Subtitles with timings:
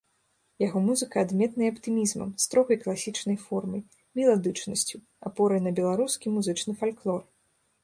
[0.61, 3.81] Яго музыка адметная аптымізмам, строгай класічнай формай,
[4.21, 4.97] меладычнасцю,
[5.31, 7.21] апорай на беларускі музычны фальклор.